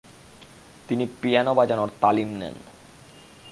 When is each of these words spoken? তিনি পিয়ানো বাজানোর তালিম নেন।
তিনি 0.89 1.05
পিয়ানো 1.21 1.51
বাজানোর 1.55 1.89
তালিম 2.01 2.29
নেন। 2.39 2.55